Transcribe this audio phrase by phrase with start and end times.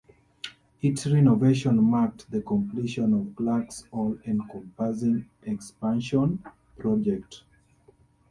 [0.81, 6.43] Its renovation marked the completion of the Clark's all-encompassing expansion
[6.79, 7.43] project.